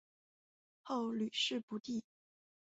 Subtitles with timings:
[0.81, 2.03] 后屡试不第。